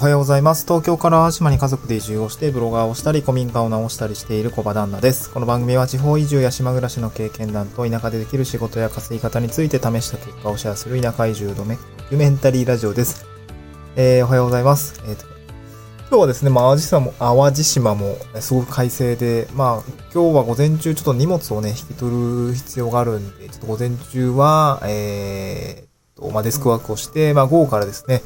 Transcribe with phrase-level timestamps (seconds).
[0.00, 0.64] おはようございます。
[0.64, 5.30] 東京から島に家族で移住をして、ブロガーをしたり、古民家を直したりしている小場旦那です。
[5.30, 11.76] この番組は地方移住や島暮らしの経験談と田舎でできる仕事や稼ぎ方について試した結果をシェアする田舎移住ドメ
[12.08, 13.26] キュメンタリーラジオです。
[13.94, 15.02] えー、おはようございます。
[15.04, 15.26] えーと
[16.08, 28.22] 今日はですね、まあ、淡路島も、淡路島もすごく快晴で、まあ、今日は午前中ちょっと荷物をね、引き取る必要があるんで、ちょっと午前中は、えーと、まあ、デスクワークをして、まあ、午後からですね、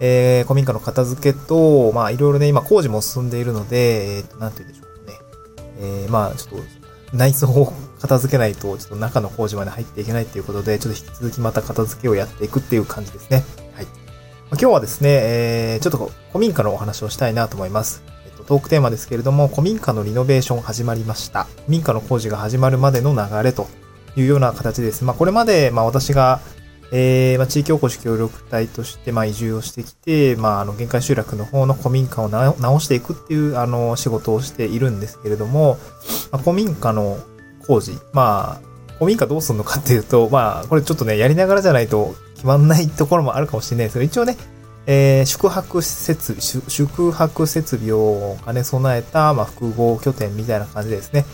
[0.00, 5.18] えー、古民家の片付けと、まあ、いろいろね、今工事も進んでいるので、えーと、なんて言うんでしょうね。
[5.80, 13.44] えー、まあ、ちょっと、内装を片付けないと、ちょっと中の工事まで入っていけないっていうことで、ちょっと引き続きまた片付けをやっていくっていう感じですね。
[13.74, 13.86] はい。
[14.52, 18.02] 今日はですね、えー、ちょっと古民家のお話をしたいなと思います。
[18.26, 21.44] えっと、トークテーマですけれども、古民家のリノベーション始まりました。
[21.44, 23.66] 古民家の工事が始まるまでの流れと
[24.16, 25.04] いうような形です。
[25.04, 26.40] まあ、これまで、まあ、私が、
[26.90, 35.78] えー、まあ、地域おこし協力隊として、まあ、移住をしてきて、まあ、あの、限界集落の方の古民家を直していくっていう、あの、仕事をしているんですけれども、
[36.32, 37.18] まあ、古民家の
[37.66, 44.36] 工事、まあ、古民家どうするのかっていうと、まあ、これちょっとね、やりながらじゃないと決まんないところもあるかもしれないですけど、一応ね、
[44.86, 51.26] えー宿泊施設、宿宿泊設備を兼ね備えた、まあ、複合拠点みたいな感じでですね、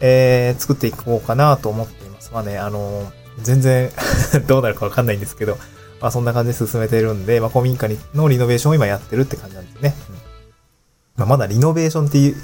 [0.00, 2.30] えー作っていこうかなと思っています。
[2.32, 3.90] まあね、あのー全然
[4.46, 5.58] どうなるかわかんないんですけど、
[6.00, 9.94] まあそんな感じで進めてるんで、まあ古民家のリノベーションを今やってるって感じなんですね。
[10.10, 10.30] うん
[11.20, 12.36] まあまだリノベーションっていう、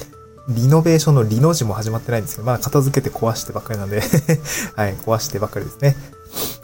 [0.51, 4.03] リノベーションのリの字も始まってないんですけど、まだ片付けて壊してばっかりなんで、
[4.77, 5.97] はい、壊してばっかりですね。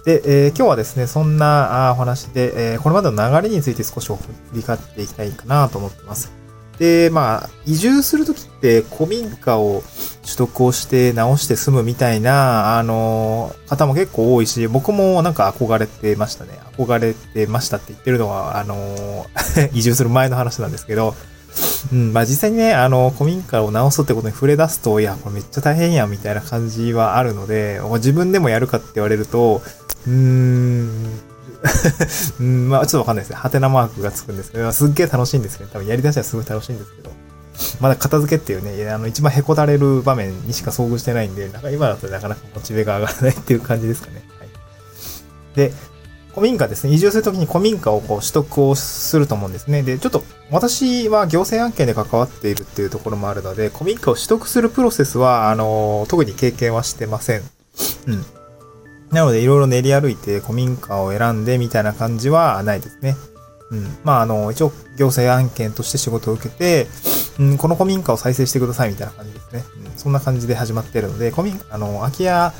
[0.04, 4.18] で、えー今日はですね、そんなお話で、えーこれまでの流れについて少し振
[4.52, 6.30] り返っていきたいかなと思ってます。
[6.78, 9.82] で、まあ、移住するときって古民家を
[10.22, 16.58] 取得をして直して住むみたいな、あの方も結構多いし、僕もなんか憧れてましたね。
[16.78, 19.26] 憧れてましたって言ってるのは、あの
[19.74, 21.14] 移住する前の話なんですけど、
[21.92, 29.62] うん、まあ実際にね、あの、古民家を直すってことに触れ出すと、いや、これめっちゃ大変やんみたいな感じはあるので、自分でもやるかって言われると、
[30.06, 31.20] うーん、
[32.40, 33.36] うん、まあちょっとわかんないですね。
[33.36, 37.10] ハテナマークがつくんですけど、すっげえ楽しいんですけど、多分やり出したらすごい楽しいんですけど、
[37.80, 44.24] まだ片付けっていうね、あの、一番へこたれる場面にしか遭遇してないんで、なんか今だとなかなかモチベが上がらないっていう感じですかね。
[44.38, 44.48] はい。
[45.56, 45.72] で、
[46.30, 46.94] 古民家ですね。
[46.94, 49.82] 移住するときに古民家をこう取得をすると思うんですね。
[49.82, 57.42] で、ちょっと私は行政案件で関わっているっていうところもあるので、古民家を取得するプロセスは、あの、特に経験はしてません。
[58.06, 58.24] うん。
[59.12, 63.16] なので、いろいろ練り歩いて古民家を選んでみたいな感じはないですね。
[63.70, 63.86] うん。
[64.04, 66.86] まあ、あの、一応行政案件として仕事を受けて、
[67.38, 69.64] うん、この古民家を再生してくださいみたいな感じですね。
[69.86, 72.52] うん、そんな感じで始まってるので、古民、あの、空き家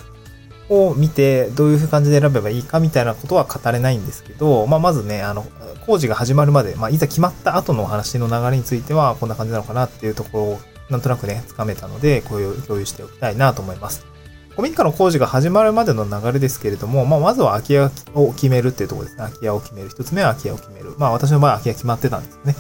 [0.68, 5.46] を見て、どういう感じで選べばいいかみたいなことは語れないんですけど、まあ、まずね、あの、
[5.86, 10.60] 工事が始まるまで、まあ、いざ決まった後の話の流れについては、こんな感じなのかなっていうところを、
[10.90, 14.11] なんとなくね、つかめたので、こういう共有しておきたいなと思います。
[14.52, 19.24] 古民家の工事が始まるまでの流れですけれども、まあ、まずは空き家を決めるっていうところですね。
[19.24, 19.88] 空き家を決める。
[19.88, 20.94] 一つ目は空き家を決める。
[20.98, 22.54] まあ、私の場合は空き家決まってたんですね。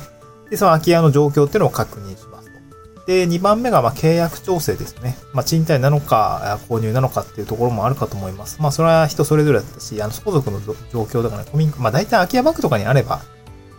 [0.50, 3.06] で、その空き家の状況っていうのを確認しますと。
[3.06, 5.16] で、2番目が、まあ、契約調整ですね。
[5.34, 8.62] まあ、賃貸なのか、購入なのかっていうところもあるかと思います。
[8.62, 13.20] まあ、それは人それぞれだったし、あの、相続の状況とかね、古民家、まあ、大体空き家バッグとかにあれば、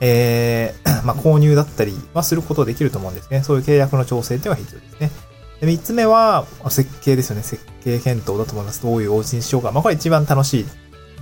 [0.02, 3.41] えー、 まあ、購入だったりはすることできると思うんですね。
[3.41, 5.33] そういう契約の調整っていうのは必要ですね。
[5.63, 7.44] で、3つ目は、設計ですよね。
[7.44, 8.81] 設計検討だと思います。
[8.81, 9.72] どういうお家にしようか。
[9.72, 10.66] まあ、これ一番楽しい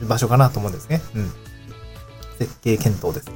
[0.06, 1.00] 場所かなと思うんですね。
[1.16, 1.31] うん。
[2.40, 3.30] 設計検討です。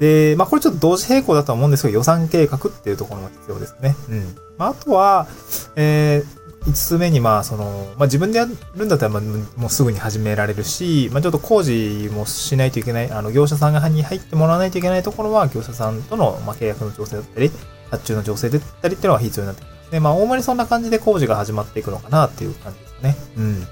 [0.00, 3.94] で、まあ、これちょっと同時並行だと思うんですけど、予算計画っていうところも必要ですね。
[4.08, 4.36] うん。
[4.58, 5.28] まあ、あとは、
[5.76, 9.22] えー、5つ目に、まあ、その、まあ、自分でやるんだったら、まあ、
[9.56, 17.52] もうすぐに始められるし、まあ、ちょっと工事もしないといけない、あの、業者さんがに入ってもらわないといけないところは、業者さんとの、まあ、契約の調整だったり、
[17.92, 20.00] 発注の調整だったりっていうのは必要になってきますね。
[20.00, 23.16] まあ、大まりそんな感じで工事が始まっていくのかなっていう感じですね。
[23.36, 23.66] うん。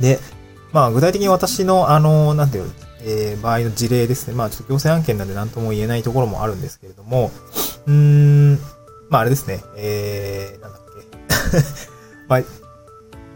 [0.00, 0.18] で、
[0.72, 2.70] まあ、具体的に私の、あの、なんていう、
[3.02, 4.34] えー、場合の事例ですね。
[4.34, 7.30] まあ、ちょっと行政案件なんで何とも言えないところもあるんですけれども、
[7.86, 8.58] うーん、
[9.08, 9.62] まあ、あれですね。
[9.76, 11.86] えー、なんだっけ。
[12.28, 12.42] まあ、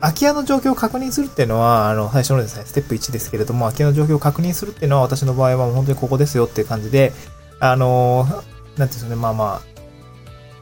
[0.00, 7.12] 空き家の状況を確認するっていうのは、あの、最初のですね、ステップ1ですけれども、空き家の状況を確認するっていうのは、私の場合は本当にここですよっていう感じで、
[7.60, 8.44] あの、なんてい
[8.82, 9.79] うんですかね、まあまあ、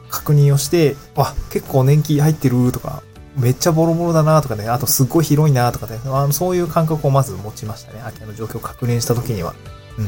[0.09, 3.03] 確認をして、わ、結構年季入ってるとか、
[3.37, 7.99] めっちゃボロボロだなとかね、あとすっごい広いなとかね、あのそういう感覚をまず持ちましたね。
[7.99, 9.53] 空き家の状況を確認した時には。
[9.97, 10.07] うん。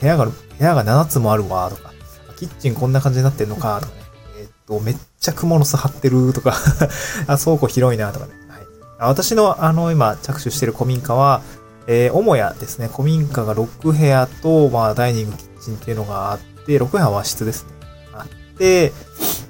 [0.00, 1.92] 部屋が、部屋が7つもあるわとか、
[2.36, 4.00] キッチンこんな感じになってんのかとかね。
[4.40, 6.54] えーっと、めっちゃクモの巣張ってるとか、
[7.26, 8.32] あ、倉庫広いなとかね。
[8.48, 8.60] はい。
[8.98, 11.42] 私の、あの、今、着手してる古民家は、
[11.86, 12.88] えー、母屋ですね。
[12.90, 17.70] 古民家が6部屋と、まあ、ダイニング、キッ賃っていうのがあって、6部屋は和室ですね。
[18.14, 18.92] あって、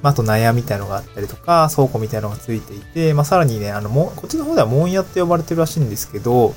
[0.05, 6.55] まあ、あと納屋みたいのがあったりとか、倉庫みたいのがついていて、まあ、さらにね、あの、も、こっちの方では門屋って呼ばれてるらしいんですけど、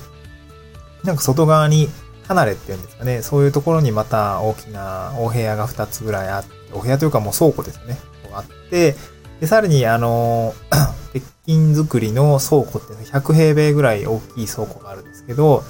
[1.05, 1.87] なんか外側に
[2.27, 7.97] 離れっていうんですかね、そういうところにまた大きなお部屋が2つぐらいあって、お部屋というかもう倉庫ですね、
[8.33, 8.95] あって、
[9.39, 10.53] で、さらにあの、
[11.19, 15.63] 鉄筋作りの倉庫って100平米ぐらい大きい倉庫があるんですけど、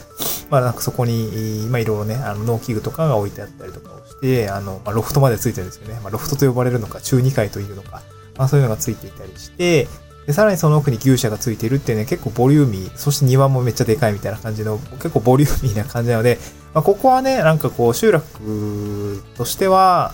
[0.50, 6.00] まあなんかそこに、まあいろいろね、あの農機具とかが置いてあったりとかをして、あの、まあロフトまでついてるんですよね。
[6.02, 8.02] まあロフトと呼ばれるのか、中2階というのか、
[8.38, 9.88] まあそういうのがついていたりして、
[10.26, 16.38] で、さらにその奥に牛舎がついてるっていうね、結構ボリューミー、そして庭もめっちゃでかいみたいな感じの、結構ボリューミーな感じなので、
[16.74, 20.14] まあここはね、なんかこう集落としては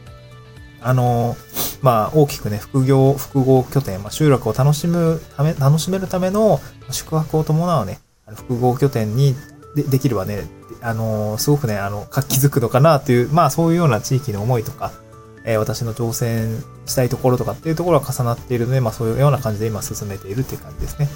[0.80, 1.36] あの、
[1.80, 6.60] まあ、大きくね、副業、複合拠点、まあ、集落を楽しむため、楽しめるための
[6.90, 8.00] 宿泊を伴うね、
[8.34, 9.34] 複合拠点に
[9.74, 10.46] でできるわね、
[10.80, 14.92] あの、すごくね、あの、活気づくのかなという、まあ、そういうような地域の思いとか、
[15.44, 21.08] えー、私の挑戦したいところとかっていうところが重なっているので、まあ、そういうような感じで今進めているっていう感じですね。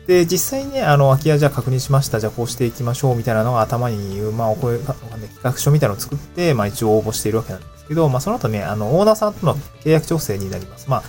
[0.00, 2.20] うん、で、実際にね、あの、空き家じゃ確認しました。
[2.20, 4.96] じゃあこうしていきましょうみたいなのが頭に、まあ、お声、企
[5.42, 10.88] 画書みたいなのを作って、まあ、一応応募しているわけなんですすけど、まあ、その後ね、あの、オーナーさんとの契約調整になります。
[10.88, 11.02] まあ、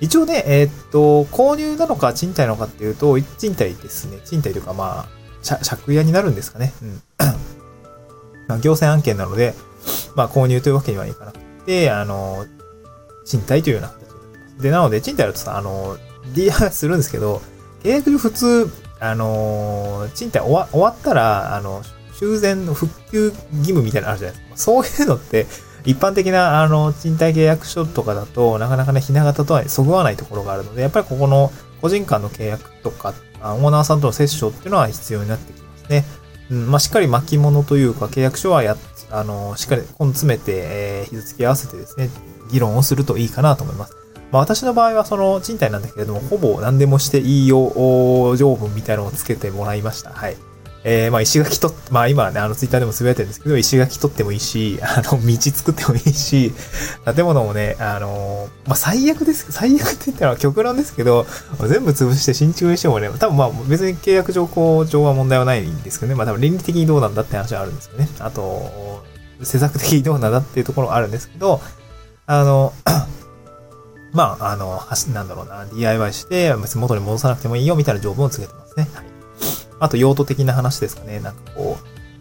[0.00, 4.18] 一応ね、えー、っと、購入なのか賃貸なのかっていうと、賃貸ですね。
[4.24, 6.72] 賃貸というか、まあ、借家になるんですかね。
[6.82, 7.02] うん。
[8.48, 9.54] まあ、行政案件なので、
[10.14, 12.46] まあ、購入というわけにはいかなくて、あの、
[13.24, 14.62] 賃貸というような形になってます。
[14.62, 15.96] で、なので、賃貸だとさ、あの、
[16.34, 17.42] DI するんですけど、
[17.82, 21.82] 契約で普通、あの、賃貸終わ終わったら、あの、
[22.18, 24.56] 修繕の復旧義務みたいなのあるじゃないですか。
[24.56, 25.46] そういうのって、
[25.84, 31.52] 一般的な、あの、賃貸契約書とかだと、なかなかね、ひな形とはそぐわないところがあるので、やっぱりここの
[31.82, 36.04] 個人間の契約とか、オーナーさんとの折衝っていうのは必要になってきますね。
[36.50, 38.76] うん、まあ、しっかり巻物というか、契約書はや、
[39.10, 42.08] あの、しっかり根詰めて、えー、日付合わせてですね、
[42.50, 43.96] 議論をするといいかなと思います。
[44.32, 50.10] まあ、私の場合はその賃貸なんだけれども、ほぼ何でもしていいよ、条文みたいなのをつけてもらいました。
[50.10, 50.36] はい。
[50.84, 56.52] えー、まあ石垣と、まあ今ね、あのツイッターでもつぶやいてるんですけど、石垣取ってもいいし、あの、道作ってもいいし、
[57.14, 61.26] 建物もね、あの、まあ最悪です、最悪って言ったら極論ですけど、
[61.66, 68.08] 全部潰して新築にしてもね、多分まあ別に契約上こ上は問題はないんですけどね、まあ多分倫理的にどうなんだって話はあるんですよね。
[68.18, 69.02] あと、
[69.42, 71.62] 施策的にどうなんだっていうところはあるんですけど、
[72.26, 72.74] あの、
[74.12, 74.80] まあ、あの、
[75.12, 78.88] なんだろうな、DIY して、別に元に戻さなくてもいいよみたいな条文をつけてますね。
[78.94, 79.13] はい。
[79.80, 81.20] あと用途的な話ですかね。
[81.20, 81.78] なんかこ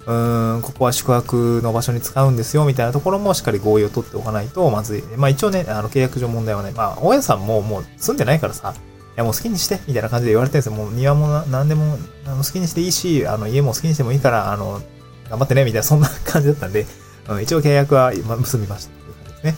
[0.08, 5.04] う、うーん、ここは宿泊の場所に使うんですよ、みたいなところもしっかり合意を取っておかないとまずい。
[5.18, 8.80] まあ一応ね、あの契約上問題はね、まあ大家さんももう住んでないからさ、い
[9.16, 10.74] やもう好きにして、みたいな感じで言われてるんですよ。
[10.74, 14.82] もう庭も何でもあの好きにしていいし、あの家も好きにしてもいいから、あの、
[15.30, 16.86] 頑張ってね、みたいな、そんな感じだったんで、
[17.30, 19.56] うん、一応契約は結びましたという感じですね。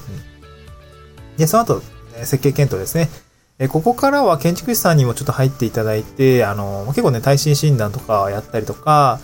[1.32, 1.82] うん、で、その後、
[2.24, 3.10] 設計検討ですね。
[3.58, 9.20] えここからは建築士さんにもちょっと入っていただいて、あの、結構ね、耐震診断とかやったりとか、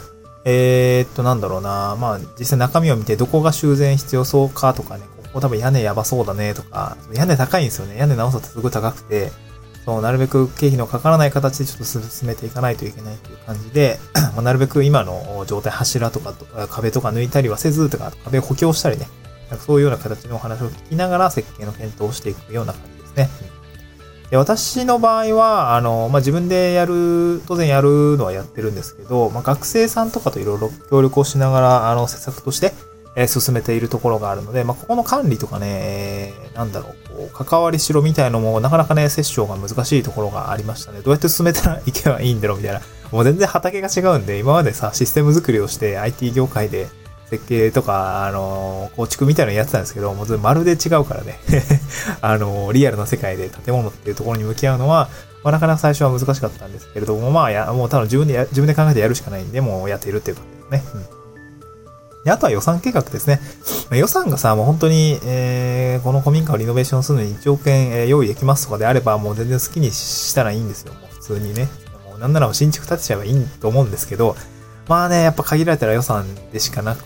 [0.46, 7.98] えー、っと、なんだろうな、まあ、実際中身を見てどこが修繕必要そうかとかね、ここ多分屋根やばそうだねとか、屋根高いんですよね。
[7.98, 9.32] 屋根直すとすごい高くて、
[9.86, 14.00] そう、なるべく経費のかからない形でちょっと進めていかないといけないという感じで、
[14.34, 19.08] まあ、なるべく今の状態、柱とかと壁とか抜いたりはせずとか、壁を補強したりね、
[19.50, 23.30] なんかそういうような形のお話を聞きながら設計の検討をしていくような感じですね。
[24.32, 32.72] で私の場合は、あの、まあ、自分でやる、当然やるのはやってるんですけど、まあ、学生さんとかといろいろ協力をしながら、あの、施策として、
[33.18, 41.02] えー、進めているところがあるので、まあ、ここの管理とかね、えー、なんだろう、こう、関わりしろみたいのも、なかなかね、セッションが難しいところがありましたね。
[41.02, 42.82] どうやって進めたらいけばいいんだろうみたいな。
[43.12, 46.88] もう全然畑が違うんで、今までさ、システム作りをして IT 業界で、
[47.32, 51.40] 設計とか、あの、構築みたいなのやってたんですけど、もうまるで違うからね
[52.22, 55.10] あの、リアルな世界で建物っていうところに向き合うのは、
[55.42, 61.02] まあ、なかなか最初は難しかったんですけれども、まあ、や、もう多分自分で自分で考えてやるしかないんで、もうやっているっていう感じですね。
[62.16, 62.24] うん。
[62.26, 63.40] で、あとは予算計画ですね。
[63.92, 70.94] 予算がさ、もう本当に、えー、この古民家をリノベーションするのに1億円、えー、用意できますとかであれば、もう全然好きにしたらいいんですよ。
[70.96, 71.70] もう普通にね。
[72.10, 74.36] もうなんなら新築建てちゃえばいいと思うんですけど、
[74.88, 77.04] まあね、やっぱ限られたら予算でしかなく、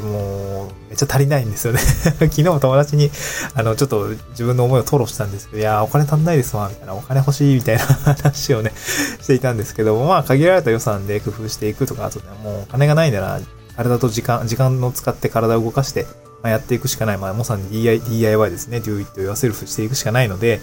[0.00, 1.78] もう、めっちゃ足りないんですよね
[2.20, 3.10] 昨日も友達に、
[3.54, 7.82] あの、ちょっと自分の思いを吐露したんですけど、いやお金足んないですわ、みたいな、お金欲しい、みたいな
[8.14, 8.72] 話をね、
[9.22, 13.40] していたんですけども、まあ、限られた予算で工夫していくとか、あとね、もうお金がないなら、
[13.76, 16.06] 体と時間、時間を使って体を動かして、
[16.42, 17.18] まあ、やっていくしかない。
[17.18, 18.78] まあ、もさに DIY ですね。
[18.78, 20.60] do it yourself していくしかないので、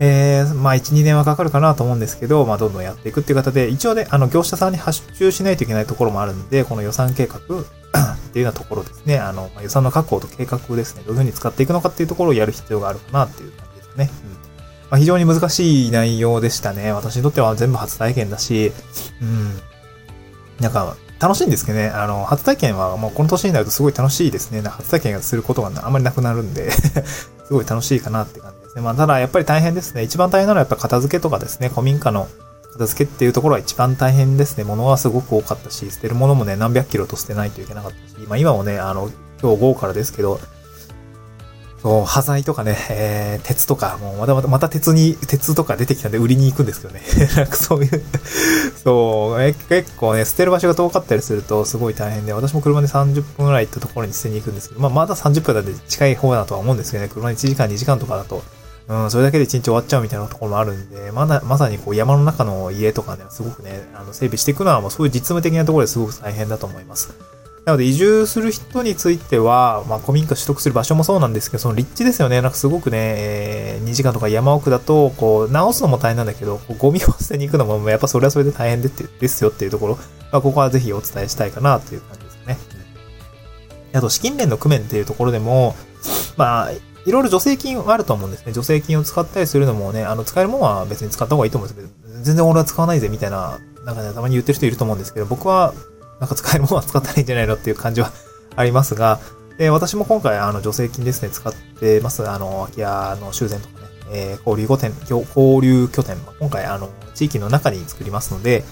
[0.00, 7.42] えー、まあ、1、2年はかかるかなと思うんですけど、まあ、どんどんやっていくっていう形で、一応ね、あの、業者さんに発注しないといけないところもあるんで、この予算計画 っ
[8.32, 9.18] ていうようなところですね。
[9.18, 11.02] あの、まあ、予算の確保と計画ですね。
[11.06, 14.10] どういうふうに使っていくのかっていうところをやる必要があるかなっていう感じですね。
[14.24, 14.30] うん。
[14.32, 16.92] まあ、非常に難しい内容でしたね。
[16.92, 18.72] 私にとっては全部初体験だし、
[19.20, 19.60] うん。
[20.60, 24.60] なんか、楽しいんですけどね、あの、初体験はもうこの年になるとすごい楽しいですね。
[24.60, 26.72] 初体験することがあんまりなくなるんで
[27.46, 28.82] すごい楽しいかなって感じですね。
[28.82, 30.02] まあ、ただやっぱり大変ですね。
[30.02, 32.28] 一番大変なのはやっぱ片付けとかですね、古民家の
[32.72, 34.64] 片付けっていうところは一番大変ですね。
[34.64, 39.10] 物はすごく多かったし、捨てるものもね、何百キロと捨てないといけなかったし、まあ今もね、あの、
[39.40, 40.40] 今日午後からですけど、
[41.82, 47.02] そう、端材とかね、えー、鉄とか、もうまたまた、また鉄に、鉄とか出てきたんで売りに行くんですけどね。
[47.34, 48.02] なんかそういう
[48.84, 58.44] そう、え、結構ね、捨てる場所が遠かったりするとすごい大変で、私も車で30分ぐらい行ったところに捨てに行くんですけど、まあまだ30分だって近い方だとは思うんですけどね、車に1時間2時間とかだと、
[58.88, 67.14] うん、それだけで1日終わっちゃうみたいなところもあるんで、まだ、まさにこう山の中の家とかね、すごくね、あの、整備していくのはもうそういう実務的なところですごく大変だと思います。
[67.64, 72.42] なので移住する人については、まあ、古民家取得する場所もそうなんですけど、その立地ですよね。
[72.42, 79.94] なんかすごくね、えー、2時間とか山奥だと、こう、直すのも大変なんだけど、ゴミを捨てに行くのも、やっぱそれはそれで大変でってですよっていうところ、
[80.32, 82.58] まあ、ここはぜひお伝えしたいかなという感じですね。
[83.94, 85.76] あと、資金面の工面っていうところでも、
[86.36, 86.70] まあ、
[87.04, 88.52] いろいろ助成金あると思うんですね。
[88.52, 95.74] 助成金を使ったりするのもね、あの、使えるものは別に使った方がいいと思うんですけど、全然俺は使わないぜみたいな、なんかね、たまに言ってる人いると思うんですけど、僕は、
[96.20, 98.12] なんか 使えるものは使ったらいいんじゃないのっていう感じは
[98.54, 99.18] ありますが、
[99.58, 102.28] えー、私も今回、あの、助成金ですね、使ってます。
[102.28, 108.64] あの、空き家の修繕とかね、えー、交流拠点、交流拠点、今回、あの、地域の中に作りますので、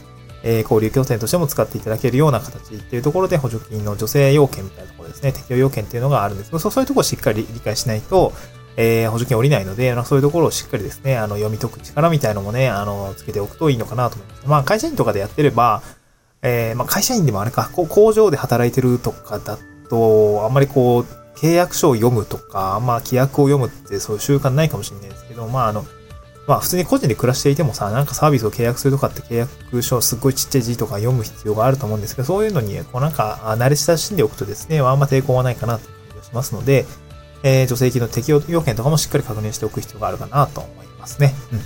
[0.42, 8.32] え、交流拠点としても使っていただけるような形っていうところで補助金の助成要件みたいなところですね、適用要件っていうのがあるんですけど、そういうところをしっかり理解しないと、
[8.76, 14.46] えー、補助金降りないので、そういうところをしっかりですね、あの、読み解く力みたいのもね、あの、つけておくといいのかなと思います。
[14.46, 15.82] まあ、会社員とかでやってれば、
[16.42, 19.58] えー、まあ、会社員でもあれか、こう工場で働いてるとかだ
[19.90, 21.06] と、あんまりこう、
[21.36, 25.84] 契約書を読むとか、まあ、規約を読むってそういう習慣ないかもしれないですけど、まあ、あの、
[26.46, 36.86] まあ、普通に個人で暮らしていてもさ、なんかサービスを契約するとかって契約書すっごいちっちゃい字とか読む必要があると思うんですけど、そういうのに、こうなんか、慣れ親しんでおくとですね、あんま抵抗はないかなという感じがしますので、
[37.42, 41.34] えー、助成金の適用要件とかもしっかり確認しておく必要があるかなと思いますね。
[41.52, 41.58] うん。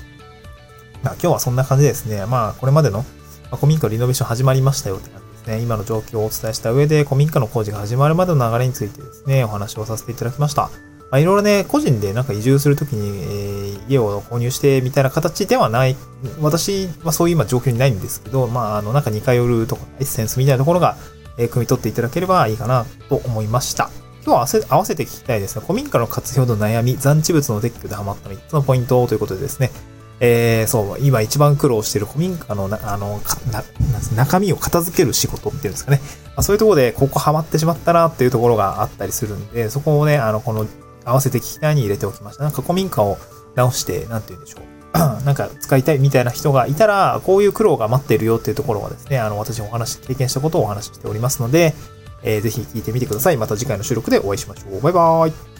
[1.02, 2.24] まあ、今日はそんな感じですね。
[2.26, 3.04] まあ、これまでの、ま
[3.52, 5.62] あ、古民家リノベーション始まりましたよって感じですね。
[5.62, 10.70] 今の状況をお伝えした上で、古民家の工事が始まるまでの流れについてですね、お話をさせていただきました。
[11.10, 15.96] まあ、いろいろね、個人でなんか移住するときに、えー、家を購入してみたいな形ではない、
[16.40, 20.96] 私はそういう今状況にないんですけど、まあ、あの、なんか2回寄るとか、エッセンスみたいなところが、
[21.38, 23.90] えー、汲み取っていただければいいかなと思いました。
[24.24, 25.62] 今日は合わせて聞きたいですね。
[25.66, 29.70] 古民家の活用の悩み、残地物の撤去でハマった3つのポイントということでですね。
[30.20, 33.20] えー、そう、今一番苦労している古民家のな、あの、
[34.16, 36.00] 中身を片付ける仕事っていうんですかね。
[36.28, 40.66] まあ、そういうところで、ここハマってしまったなっていうところがあったりするんで、そこをね、あの、この、
[41.04, 42.44] 合わせて聞きたいに入れておきました。
[42.44, 43.18] なんか古民家を
[43.54, 44.64] 直して、なんて言うんでしょう。
[45.24, 51.74] なんか使いたいみたいな人がいたら、こういう苦労が待ってるよっていうところはですね、あの、私お話、経験したことをお話ししておりますので、
[52.22, 53.36] えー、ぜひ聞いてみてください。
[53.36, 54.80] また次回の収録でお会いしましょう。
[54.80, 55.53] バイバーイ。